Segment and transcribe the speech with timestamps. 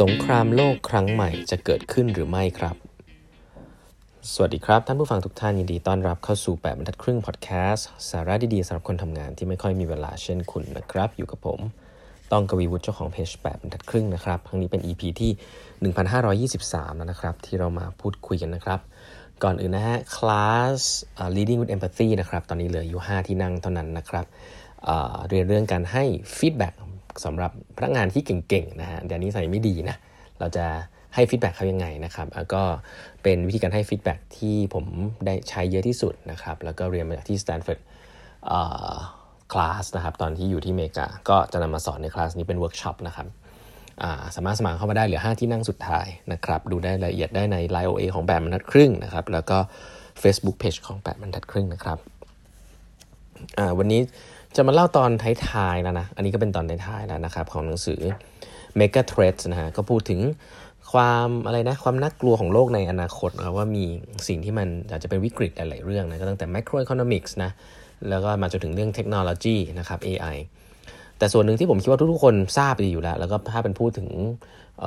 [0.00, 2.76] สงครามโลกครั้งใหม่จะเกิดขึ้นหรือไม่ครับ
[4.32, 11.60] สวัสดีครับ ท่านผู้ฟังทุกท่านยินดีต้อนรับเข้าสู่แปดบรรทัดครึ่งพอดแคสต์สาระดีๆสำหรับคนทำงานที่ไม่ค่อยมีเวลาเช่นคุณนะครับ อยู่กับผม
[12.32, 15.30] ต้องกวีวุฒิเจ้าของเพจแปดบรรทัดครึ่งนะครับ ครั้งนี้เป็น EP ที่
[16.58, 18.80] 1523 แล้วนะครับ ที่เรามาพูดคุยกันนะครับ
[19.42, 20.80] ก่อนอื่นนะฮะคลาส
[21.36, 24.26] leading with empathy นะครับ ตอนนี้เหลืออยู่ 5 ที่นั่งเท่านั้นนะครับ
[25.28, 26.04] เรียนเรื่องการให้
[26.36, 26.74] feedback
[27.24, 29.96] สำหรับพนักงานที่เก่งๆนะฮะเดี๋ยวนี้ใส่ไม่ดีนะ
[30.40, 30.66] เราจะ
[31.14, 32.62] ให้ feedback เขายังไงนะครับแล้วก็
[33.22, 34.84] เป็นวิธีการให้ feedback ที่ผม
[35.26, 37.80] ได้ใช้เยอะที่สุดนะครับแล้วก็เรียนมาจากที่ Stanford
[39.52, 43.26] คลาสนะครับตอนที่อยู่ที่อเมริกาก็จะนำมาสอนในคลาสนี้เป็นเวิร์กช็อปนะครับ
[44.36, 49.58] สามารถสมัครเข้ามาได้เหลือ 5 ที่นั่งสุดท้ายนะครับดูได้รายละเอียดได้ใน Line OA ของแบบรรทัดครึ่งนะครับแล้วก็
[50.22, 51.98] Facebook Page ของแบบรรทัดครึ่งนะครับ
[53.78, 54.00] วันนี้
[54.56, 58.00] จะมาเล่าตอนท้ายๆแล้วนะ อันนี้ก็เป็นตอนท้ายๆแล้วนะครับของหนังสือ
[58.78, 60.20] Mega Threats นะฮะ ก็พูดถึง
[60.92, 63.84] ความอะไรนะ ความน่ากลัวของโลกในอนาคตนะว่ามี
[64.28, 67.50] สิ่งที่มันอาจจะเป็นวิกฤตหลายๆเรื่องนะ ก็ตั้งแต่ macroeconomics นะ
[68.08, 70.36] แล้วก็มาจนถึงเรื่องเทคโนโลยีนะครับ AI
[71.18, 74.08] แต่ส่วนหนึ่งที่ผมคิดว่าทุกๆคนทราบดีอยู่แล้ว แล้วก็ถ้าเป็นพูดถึง
[74.80, 74.82] เ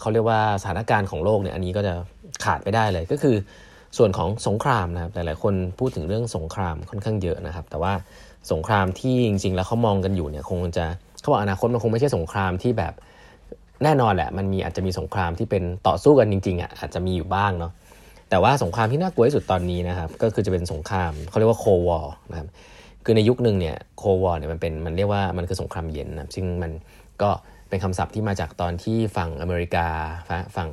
[0.00, 1.94] เขาเรียกว่าสถานการณ์ของโลกเนี่ยอันนี้ก็จะ
[2.44, 3.36] ขาดไม่ได้เลยก็คือ
[3.98, 7.92] ส่วนของสงครามนะครับหลายๆคนพูดถึงเรื่องสงครามค่อนข้างเยอะนะครับ แต่ว่า
[8.52, 10.84] สงครามที่จริง ๆ แล้วเขามองกันอยู่เนี่ยคงจะ
[11.20, 12.92] เขาบอกอนาคตมันคงไม่ใช่สงครามที่แบบ
[13.84, 17.72] แน่นอนแหละ มันมีอาจจะมีสงครามที่เป็นต่อสู้กันจริงๆอะอาจจะมีอยู่บ้างเนาะ
[18.30, 22.48] แต่ว่าสงครามที่น่ากลัวที่สุดตอนนี้นะครับ ก็คือจะเป็นสงครามเขาเรียกว่า Cold War นะครับ
[23.04, 26.72] คือในยุคหนึ่งเนี่ย Cold War เนี่ยมันเป็นมันเรียกว่ามันคือสงครามเย็นนะซึ่งมัน
[27.22, 27.30] ก็
[27.68, 29.86] เป็นคำศัพท์ที่มาจากตอนที่ฝั่งอเมริกา
[30.56, 30.70] ฝั่ง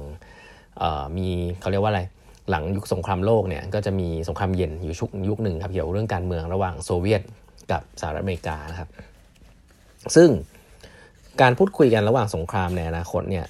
[1.18, 1.28] มี
[1.62, 2.02] เขาเรียกว่าอะไร
[2.50, 7.22] หลังยุคสงครามโลกเนี่ยก็จะมีสงครามเย็นอยู่ชุกยุคหนึ่งครับเกี่ยวกับเรื่องการเมืองระหว่างโซเวียต
[7.72, 8.90] กับสหรัฐอเมริกานะครับ
[10.16, 10.30] ซึ่ง
[11.42, 13.46] การพูดคุยกันระหว่างสงครามในอนาคตเนี่ย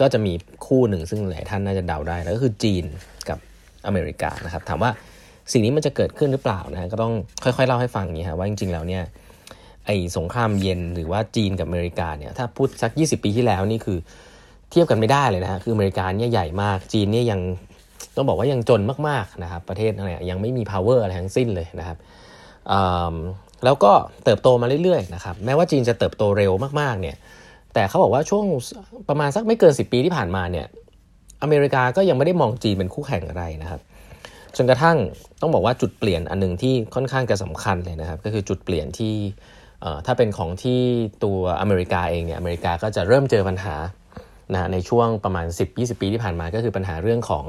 [0.00, 0.32] ก็จะมี
[0.66, 2.84] คู่หนึ่งซึ่งหลายท่านน่าจะเดาได้แล้วก็คือจีน
[3.28, 3.38] กับ
[3.86, 4.90] อเมริกานะครับ ถามว่า
[5.52, 7.12] สิ่งนี้มันจะเกิดขึ้นหรือเปล่านะก็ต้อง
[7.44, 9.02] ค่อยๆเล่าให้ฟังอย่างนี้ครับว่าจริงๆแล้วเนี่ย
[9.86, 13.98] ไอ้สงครามเย็นหรือว่าจีนกับอเมริกาเนี่ยถ้าพูดสัก 20 ปีที่แล้วนี่คือ
[14.70, 17.40] เทียบกันไม่ได้เลยนะฮะคืออเมริกาเนี่ยใหญ่มาก จีนเนี่ยยัง
[18.16, 21.98] ต้องบอกว่ายังจนมากๆนะครับ ประเทศอะไรยังไม่มี power อะไรทั้งสิ้นเลยนะครับ
[23.64, 23.92] แล้วก็
[24.24, 27.16] เติบโตมาเรื่อยๆนะครับแม้ว่าจีนจะเติบโตเร็วมากๆเนี่ย
[27.74, 28.44] แต่เขาบอกว่าช่วง
[29.08, 30.66] ประมาณสักไม่เกิน 10 ปีที่ผ่านมาเนี่ย
[31.42, 33.80] อเมริกาก็ยังไม่ได้มองจีนเป็นคู่แข่งอะไรนะครับ
[34.56, 34.96] จนกระทั่ง
[35.40, 39.14] ต้องบอกว่าจุดเปลี่ยนอันนึงที่ค่อนข้างจะสำคัญเลยนะครับ ก็คือจุดเปลี่ยนที่
[40.06, 40.80] ถ้าเป็นของที่
[41.24, 43.74] ตัวอเมริกาเองเนี่ยอเมริกาก็จะเริ่มเจอปัญหา
[44.52, 47.44] นะในช่วงประมาณ 10-20 ปีที่ผ่านมาก็คือปัญหาเรื่องของ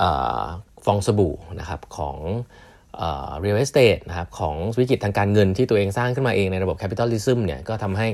[0.00, 2.16] ฟองสบู่นะครับของ
[3.40, 8.08] real estate นะครับของวิกฤตทางการเงินที่ตัวเองสร้างขึ้นมาเองในระบบ capitalism เนี่ยก็ทำให้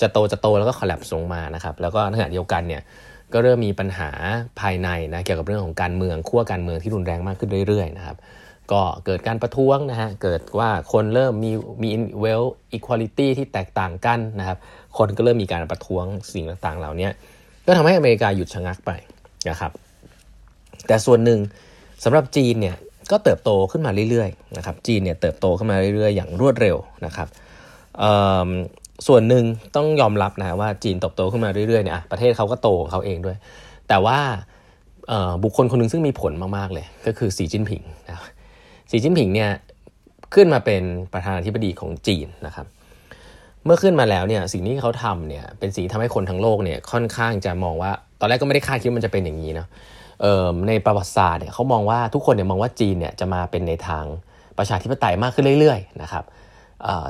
[0.00, 2.82] จะโตจะโตแล้วก็ collapse ลงมานะครับแล้วก็ขณะเดียวกันเนี่ย
[3.32, 4.10] ก็เริ่มมีปัญหา
[4.60, 8.16] ภายในนะเกี่ยวกับเรื่องของการเมืองขั้วการเมืองที่รุนแรงมากขึ้นเรื่อยๆนะครับ
[8.72, 11.50] ก็เกิดการประท้วงนะฮะเกิดว่าคนเริ่มมี
[11.82, 14.58] มีเวลอีควอลิตี้ที่แตกต่างกันนะครับ
[14.98, 17.08] คนก็เริ่มมีการประท้วงสิ่งต่างๆ เหล่านี้
[17.66, 18.90] ก็ทำให้อเมริกาหยุดชะงักไป
[19.50, 19.72] นะครับ
[20.86, 21.40] แต่ส่วนหนึ่ง
[22.04, 22.76] สำหรับจีนเนี่ย
[23.12, 27.28] ก็เติบโตขึ้นมาเรื่อยๆนะครับจีนเนี่ยเติบโตขึ้นมาเรื่อยๆ อย่างรวดเร็วนะครับ
[29.06, 29.44] ส่วนหนึ่ง
[29.76, 33.36] ต้องยอมรับนะว่าจีนเติบโตขึ้นมาเรื่อยๆเนี่ยประเทศเขาก็โตของเขาเองด้วย
[33.88, 34.18] แต่ว่า
[35.42, 38.16] บุคคลคนหนึ่งซึ่งมีผลมากๆเลย ก็คือสีจิ้นผิงนะ
[38.90, 39.50] สีจิ้นผิงเนี่ย
[40.34, 42.66] ขึ้นมาเป็นประธานาธิบดีของจีนนะครับ
[43.64, 49.68] เมื่อขึ้นมาแล้วเนี่ยสิ่งที่เขาทำเนี่ยเป็นสิ่งทำให้คนทั้งโลกเนี่ยค่อนข้างจะมองว่า ตอนแรกก็ไม่ได้คาดคิดว่ามันจะเป็นอย่างนี้เนาะ
[50.68, 54.04] ในประวัติศาสตร์เนี่ยเขามองว่าทุกคนเนี่ยมองว่าจีนเนี่ยจะมาเป็นในทาง
[54.58, 56.24] ประชาธิปไตยมากขึ้นเรื่อยๆนะครับ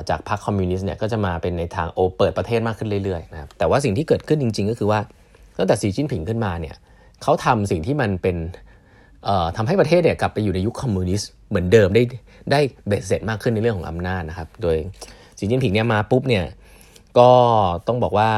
[0.09, 4.99] จากพรรคคอมมิวนิสต์เนี่ยก็จะมาเป็นในทางโอเปิดประเทศมากขึ้นเรื่อยๆนะครับแต่ว่าสิ่งที่เกิดขึ้นจริง ๆ ก็คือว่า
[5.57, 6.75] ตั้งแต่สีจิ้นผิงขึ้นมาเนี่ย
[7.23, 8.37] เขาทำสิ่งที่มันเป็น
[9.57, 12.03] ทำให้ประเทศเนี่ยกลับไปอยู่ในยุคคอมมิวนิสต์เหมือนเดิมได้
[12.51, 14.77] ได้เบ็ดเสร็จมากขึ้นในเรื่องของอำนาจนะครับ โดย
[15.37, 16.45] สีจิ้นผิงเนี่ยมาปุ๊บเนี่ย
[17.19, 17.29] ก็
[17.87, 18.29] ต้องบอกว่า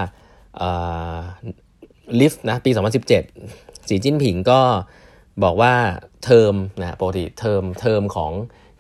[2.19, 4.61] ลิฟต์นะปี 2017 สีจิ้นผิงก็
[5.43, 5.73] บอกว่า
[6.23, 8.31] เทอมนะปกติเทอมเทอมของ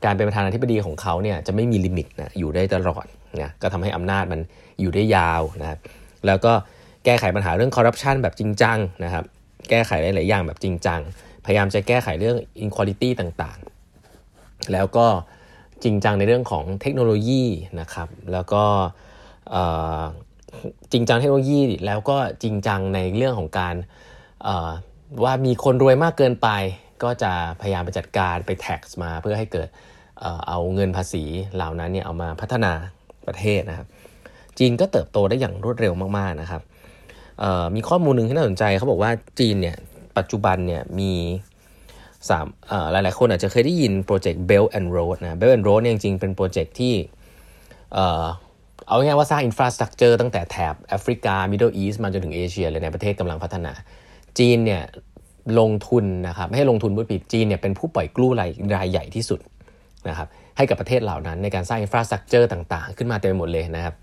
[0.05, 3.05] การเป็นประธานาธิบดีของเขาเนี่ยจะไม่มี limit นะอยู่ได้ตลอด
[3.41, 4.39] นะก็ทำให้อำนาจมัน
[4.79, 5.79] อยู่ได้ยาวนะครับ
[6.27, 6.53] แล้วก็
[7.05, 9.23] แก้ไขปัญหาเรื่องคอร์รัปชันแบบจริงจังนะครับ
[9.69, 10.99] แก้ไขหลาย ๆ อย่างแบบจริงจัง
[11.45, 15.07] พยายามจะแก้ไขเรื่อง inequality ต่างๆ แล้วก็
[15.83, 17.43] จริงจังในเรื่องของเทคโนโลยี
[17.79, 18.63] นะครับแล้วก็
[20.91, 23.75] จริงจังเทคโนโลยีแล้วก็จริงจังในเรื่องของการ
[25.23, 26.49] ว่ามีคนรวยมากเกินไป
[27.03, 27.31] ก็จะ
[27.61, 29.67] พยายามไปจัดการไป tax มา เพื่อให้เกิด
[30.47, 31.23] เอาเงินภาษี
[31.55, 32.71] เหล่านั้นเนี่ยเอามาพัฒนา
[33.27, 33.87] ประเทศนะครับ
[34.57, 36.61] จีนก็เติบโตได้อย่างรวดเร็วมากๆนะครับ
[37.75, 39.77] มีข้อมูลหนึ่งที่น่าสนใจเขาบอกว่าจีนเนี่ย
[40.17, 41.13] ปัจจุบันเนี่ยมี
[42.29, 42.45] สาม
[42.91, 46.93] หลายหลายคนอาจจะเคยได้ยินโปรเจกต์ Belt and Road นะ Belt and Road เนี่ยจริงๆ เป็น project ที่
[48.87, 53.73] เอาง่ายว่าสร้าง infrastructure ตั้งแต่แถบแอฟริกา Middle East มาจนถึงเอเชียเลยในประเทศกำลังพัฒนา
[54.39, 54.83] จีนเนี่ย
[55.59, 59.39] ลงทุนนะครับไม่ให้ลงทุนบุผิดจีนเนี่ยเป็นผู้ปล่อยกู้รายรายใหญ่ที่สุด
[60.09, 60.27] นะครับ
[60.57, 63.95] ให้กับประเทศเหล่านั้นในการสร้างอินฟราสตรักเจอร์ต่างๆ ขึ้นมาเต็มหมดเลยนะครับ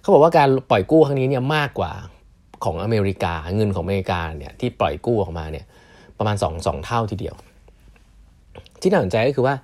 [0.00, 1.92] เขาบอกว่าการปล่อยกู้ครั้งนี้เนี่ยมากกว่า
[2.64, 5.64] ของอเมริกาเงินของอเมริกาเนี่ยที่ปล่อยกู้ออกมาเนี่ย
[6.18, 7.34] ประมาณ2งเท่าทีเดียว
[8.80, 9.54] ที่น่าสนใจก็คือว่า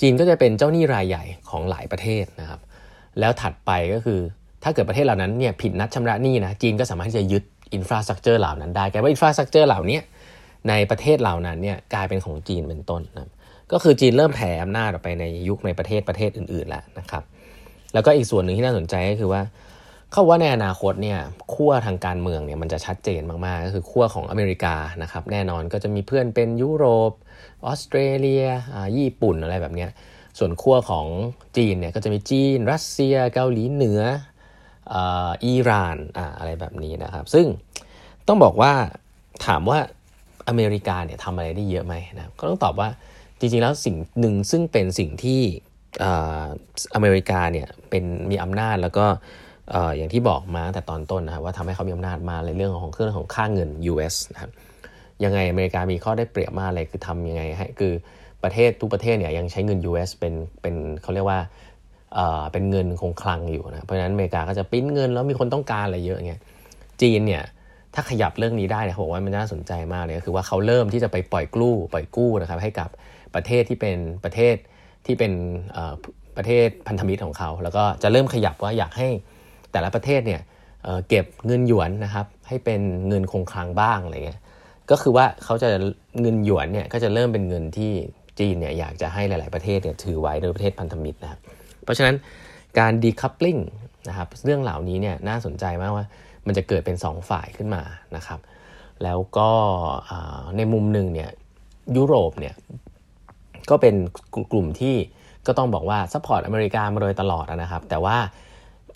[0.00, 2.60] จีนก็จะเป็นเจ้าหนี้รายใหญ่ของหลายประเทศนะครับ
[3.20, 4.20] แล้วถัดไปก็คือ
[4.62, 7.44] ถ้าเกิดประเทศเหล่านั้นเนี่ยผิดนัดชำระหนี้นะจีนก็สามารถที่จะยึด
[7.74, 9.98] infrastructure เหล่านั้นได้แกว่า infrastructure เหล่านี้
[10.68, 13.30] ในประเทศเหล่านั้นเนี่ยกลายเป็นของจีนเป็นต้นนะ
[13.72, 17.22] ก็คือจีนเริ่มแผ่อำนาจออกไปในยุคในประเทศประเทศอื่น ๆ แล้วนะครับ
[17.94, 19.42] แล้วก็อีกส่วนหนึ่งที่น่าสนใจก็คือว่า
[20.12, 21.18] เขาว่าในอนาคตเนี่ย
[21.54, 27.12] ขั้วทางการเมืองเนี่ยมันจะชัดเจนมาก ๆ ก็คือขั้วของอเมริกานะครับ แน่นอนก็จะมีเพื่อนเป็นยุโรป
[27.66, 28.44] ออสเตรเลีย
[28.96, 29.86] ญี่ปุ่นอะไรแบบนี้
[30.38, 31.06] ส่วนขั้วของ
[31.56, 34.00] จีนเนี่ยก็จะมีจีน รัสเซีย เกาหลีเหนือ
[35.44, 35.96] อิหร่าน
[36.38, 37.46] อะไรแบบนี้นะครับ ซึ่ง
[38.28, 38.72] ต้องบอกว่า
[39.46, 39.78] ถามว่า
[40.48, 42.88] อเมริกาเนี่ยทำอะไรได้เยอะไหมนะก็ต้องตอบว่า
[43.38, 45.40] จริงๆแล้วสิ่งหนึ่งซึ่งเป็นสิ่งที่
[46.94, 49.06] อเมริกาเนี่ยเป็นมีอำนาจแล้วก็
[49.96, 54.50] อย่างที่บอกมาแต่ตอนต้นนะครับว่าทำให้เขามีอำนาจมาในเรื่องของเครื่องของค่าเงิน US นะครับ
[55.24, 57.92] ยังไงอเมริกามีข้อได้เปรียบมากเลยคือทำยังไงให้คือ
[58.42, 61.40] ประเทศทุกประเทศเนี่ยยังใช้เงิน US เป็นเป็นเขาเรียกว่า
[62.52, 66.40] เป็นเงินคงคลังอยู่นะ เพราะฉะนั้นอเมริกาก็จะปิ้นเงินแล้วมีคนต้องการอะไรเยอะเงี้ย
[67.02, 67.44] จีนเนี่ย
[67.94, 72.88] ถ้าขยับเรื่องนี้ได้เนี่ยผมว่ามันน่าสนใจมากเลยก็คือว่าเขาเริ่มที่จะไปปล่อยกู้ปล่อยกู้นะครับให้กับ
[73.34, 74.56] ประเทศที่เป็นประเทศ
[75.06, 75.32] ที่เป็น
[76.36, 79.08] ประเทศพันธมิตรของเขา แล้วก็จะเริ่มขยับว่าอยากให้
[79.72, 80.40] แต่ละประเทศเนี่ย
[81.08, 84.40] เก็บเงินหยวนนะครับให้เป็นเงินคงคลังบ้างอะไรเงี้ย
[84.90, 85.68] ก็คือว่าเขาจะ
[86.20, 87.92] เงินหยวนเนี่ยก็จะเริ่มเป็นเงินที่
[88.38, 91.40] จีนเนี่ยอยากจะให้หลาย ๆประเทศเนี่ยถือไว้โดยประเทศพันธมิตรนะครับ
[91.90, 92.16] เพราะฉะนั้น
[92.78, 93.56] การ decoupling
[94.08, 96.06] นะครับเรื่องเหล่านี้เนี่ยน่าสนใจมากว่า
[96.46, 97.82] มันจะเกิดเป็น 2 ฝ่ายขึ้นมา
[98.16, 98.40] นะครับ
[99.04, 99.50] แล้วก็
[100.56, 101.30] ในมุมหนึ่งเนี่ย
[101.96, 102.54] ยุโรปเนี่ย
[103.70, 103.94] ก็เป็น
[104.52, 104.96] กลุ่มที่
[105.46, 108.16] ก็ต้องบอกว่า support อเมริกามาโดยตลอดนะครับ แต่ว่า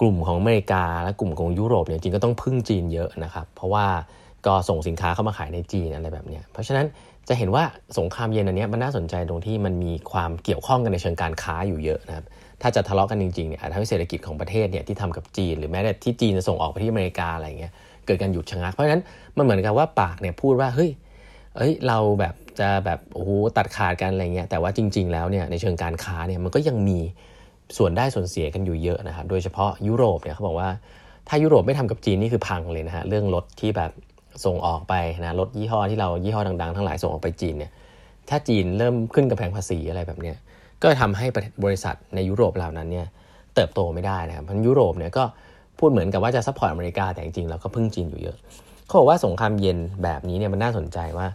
[0.00, 3.86] กลุ่มของอเมริกาและกลุ่มของยุโรปเนี่ยจริงก็ต้องพึ่งจีนเยอะนะครับ เพราะว่า
[4.46, 6.86] ก็ส่งสินค้าเข้ามาขายในจีนอะไรแบบนี้เพราะฉะนั้น
[7.28, 7.64] จะเห็นว่า
[7.98, 12.24] สงครามเย็นอันนี้มันน่าสนใจตรงที่มันมีความเกี่ยวข้องกันในเชิงการค้าอยู่เยอะนะครับ
[12.66, 17.72] ถ้าจะทะเลาะกันจริงๆเนี่ยอาจจะทำให้เศรษฐกิจของประเทศเนี่ยที่ทำกับจีน หรือแม้แต่ที่จีนจะส่งออกไปที่อเมริกาอะไรเงี้ย
[18.06, 19.02] เกิดการหยุดชะงัก เพราะฉะนั้น
[19.36, 20.90] มันเหมือนกับว่าปากเนี่ยพูดว่าเฮ้ย
[21.56, 26.98] เอ้ยเราแบบจะแบบโอ้โหตัดขาดกันอะไรเงี้ยแต่ว่าจริง ๆ แล้วเนี่ยในเชิงการค้าเนี่ยมันก็ยังมี
[27.76, 30.68] ส่วนได้ส่วนเสียกันอยู่เยอะนะครับโดยเฉพาะยุโรปเนี่ยเขาบอกว่า
[31.28, 33.90] ถ้ายุโรปไม่ทำกับจีนนี่คือพังเลยนะฮะเรื่องรถที่แบบ
[34.44, 37.72] ส่งออกไปนะรถยี่ห้อที่เรายี่ห้อดังๆ ทั้งหลายส่งออกไปจีนเนี่ย
[38.28, 40.36] ถ้าจีนเริ่มขึ้นกำแพงภาษีอะไรแบบเนี้ย
[40.82, 41.26] ก็ทำให้
[41.64, 43.06] บริษัทในยุโรปเหล่านั้นเนี่ย
[43.54, 45.24] เติบโตไม่ได้นะครับเพราะยุโรปเนี่ยก็
[45.78, 48.36] พูดเหมือนกับว่าจะ support อเมริกาแต่จริงๆเราก็พึ่งจีนอยู่เยอะ
[48.86, 51.26] เขาบอกว่าสงครามเย็นแบบนี้เนี่ยมันน่าสนใจว่า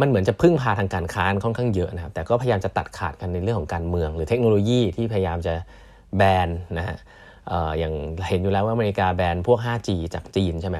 [0.00, 5.54] มันเหมือนจะพึ่งพาทางการค้าค่อนข้างเยอะนะครับแต่ก็พยายามจะตัดขาดกันในเรื่องของการเมือง หรือเทคโนโลยีที่พยายามจะ
[6.16, 6.48] แบน
[6.78, 6.96] นะฮะ
[7.78, 7.94] อย่าง
[8.28, 10.78] เห็นอยู่แล้วว่าอเมริกาแบนพวก 5G จากจีนใช่ไหม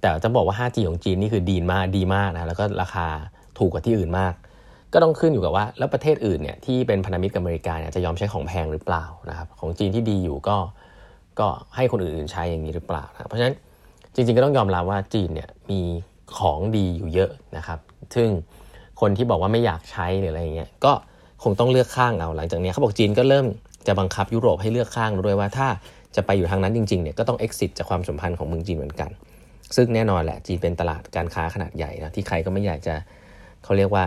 [0.00, 3.06] แต่จะบอกว่า 5G ของจีนนี่คือดีมากดีมากนะแล้วก็ราคา
[3.58, 4.34] ถูกกว่าที่อื่นมาก
[4.96, 10.56] ก็ต้องขึ้นอยู่กับว่า แล้วประเทศอื่นเนี่ยที่เป็นพันธมิตรกับอเมริกาเนี่ยจะยอมใช้ของแพงหรือเปล่านะครับของจีนที่ดีอยู่ก็
[11.40, 13.54] ก็ให้คนอื่นๆใช้อย่างนี้หรือเปล่านะเพราะฉะนั้น
[14.14, 15.80] จริงๆก็ต้องยอมรับว่าจีนเนี่ยมี
[16.38, 17.78] ของดีอยู่เยอะนะครับ
[18.14, 18.28] ซึ่ง
[19.00, 20.92] คนที่บอกว่าไม่อยากใช้หรืออะไรอย่างเงี้ยก็
[21.42, 23.46] คงต้องเลือกข้างเอาหลังจากนี้เขาบอกจีนก็เริ่ม
[23.86, 25.68] จะบังคับยุโรปให้เลือกข้างด้วยว่าถ้า
[26.16, 29.10] จะไปอยู่ทางนั้นจริงๆเนี่ยก็ต้อง exit จากความสัมพันธ์ของเมืองจีนเหมือนกัน
[29.76, 32.94] ซึ่งแน่นอนแหละจีนเป็นตลาดการค้าขนาดใหญ่นะที่ใครก็ไม่อยากจะ
[33.64, 34.04] เขาเรียกว่า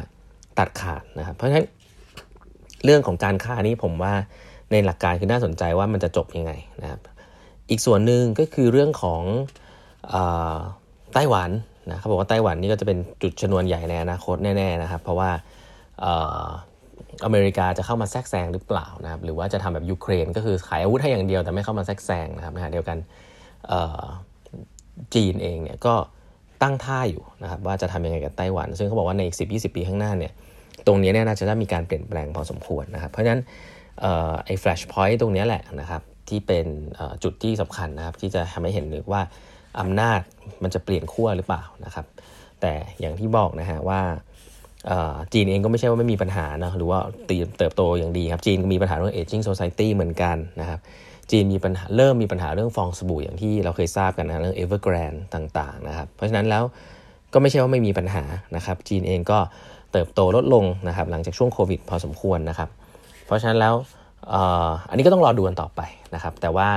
[0.59, 1.67] ตัดขาดนะครับ เพราะฉะนั้น
[2.85, 4.13] เรื่องของการค้านี้ผมว่า
[4.71, 6.51] ในหลักการคือน่าสนใจว่ามันจะจบยังไง
[6.81, 7.01] นะครับ
[7.69, 9.21] อีกส่วนหนึ่งก็คือเรื่องของ
[11.13, 11.49] ไต้หวัน
[11.89, 15.29] นะเขาบอกว่าไต้หวันนี่ก็จะเป็นจุดชนวนใหญ่ในอนาคตแน่ๆนะครับ เพราะว่า
[17.25, 22.97] อเมริกาจะเข้ามาแทรกแซงหรือเปล่านะครับหรือว่าจะทำแบบยูเครน ก็คือขายอาวุธให้อย่างเดียวแต่ไม่เข้ามาแทรกแซงนะครับนะเดียวกัน
[25.13, 25.95] จีนเองเนี่ยก็
[26.61, 30.33] ตั้งท่าอยู่นะครับว่าจะทำยังไงกับไต้หวัน ซึ่งเขาบอกว่าในอีกสิบปีข้างหน้าเนี่ย
[30.87, 33.41] ตรงนี้เนี่ยน่าจะได้มีการเปลี่ยนแปลงพอสมควรนะครับ เพราะฉะนั้น
[34.45, 36.65] ไอ้ flash point ตรงนี้แหละนะครับที่เป็น
[37.23, 39.21] จุดที่สำคัญนะครับ ที่จะทำให้เห็นเลยว่า
[39.79, 40.19] อำนาจ
[40.63, 42.05] มันจะเปลี่ยนขั้วหรือเปล่านะครับ
[42.61, 44.01] แต่อย่างที่บอกนะฮะว่า
[45.33, 46.99] จีนเองก็ไม่ใช่ว่าไม่มีปัญหานะหรือว่า
[47.57, 50.79] เติบโตอย่างดีครับ จีนก็มีปัญหาเรื่อง aging society เหมือนกันนะครับ
[51.31, 56.63] จีนมีปัญหาเริ่มมีปัญหาเรื่องฟองสบู่อย่างที่เราเคยทราบกันนะเรื่อง Evergrande ต่างๆนะครับ เพราะฉะนั้นแล้ว
[57.33, 58.23] ก็ไม่ใช่ว่าไม่มีปัญหา
[58.55, 59.39] นะครับ จีนเองก็
[59.91, 62.69] เติบโตลดลงนะครับหลังจากช่วงโควิดพอสมควรนะครับ
[63.25, 63.75] เพราะฉะนั้นแล้ว
[64.89, 65.81] อันนี้ก็ต้องรอดูกันต่อไป
[66.15, 66.69] นะครับแต่ว่า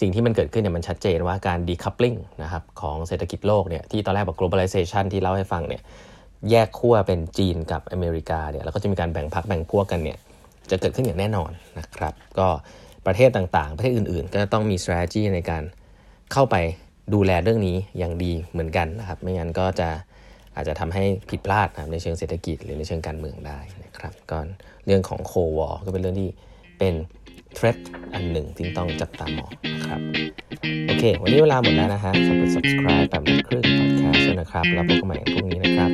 [0.00, 5.82] สิ่งที่มันเกิดขึ้นเนี่ยมันชัดเจนว่าการ decoupling นะครับของเศรษฐกิจโลกเนี่ยที่ตอนแรกบอก globalization ที่เล่าให้ฟังเนี่ย
[6.50, 10.18] แยกขั้วเป็นจีนกับอเมริกาเนี่ยแล้วก็จะมีการแบ่งพักแบ่งพวกกันเนี่ย
[10.70, 12.48] จะเกิดขึ้นอย่างแน่นอนนะครับก็
[13.06, 15.62] ประเทศต่างๆ ประเทศอื่นๆ ก็ต้องมี strategy ในการ
[16.32, 16.56] เข้าไป
[17.14, 19.88] ดูแลเรื่องนี้อย่างดีเหมือนกันนะครับไม่งั้นก็จะ
[20.56, 24.38] อาจจะทำให้ผิดพลาดนะในเชิงเศรษฐกิจหรือในเชิงการเมืองได้นะครับก็
[24.86, 26.28] เรื่องของโควอก็เป็นเรื่องที่
[26.78, 26.94] เป็น
[27.54, 27.76] เทรด
[28.14, 30.00] อันหนึ่งที่ต้องจับตามองนะครับ
[30.86, 35.90] โอเค วันนี้เวลาหมดแล้วนะฮะฝากกด subscribe แบบครึ่ง podcast นะครับ แล้วพบกันใหม่พรุ่งนี้นะครับ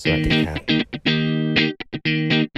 [0.00, 2.53] สวัสดีครับ